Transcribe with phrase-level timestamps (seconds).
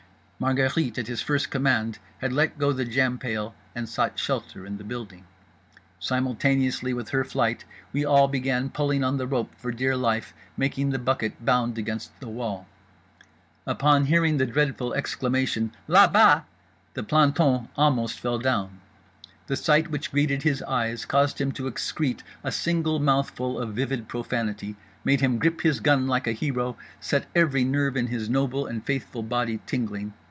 [0.43, 4.79] Margherite, at his first command, had let go the jam pail and sought shelter in
[4.79, 5.25] the building.
[5.99, 10.89] Simultaneously with her flight we all began pulling on the rope for dear life, making
[10.89, 12.65] the bucket bound against the wall.
[13.67, 16.41] Upon hearing the dreadful exclamation "Là bas!"
[16.95, 18.79] the planton almost fell down.
[19.45, 24.07] The sight which greeted his eyes caused him to excrete a single mouthful of vivid
[24.07, 28.65] profanity, made him grip his gun like a hero, set every nerve in his noble
[28.65, 30.15] and faithful body tingling.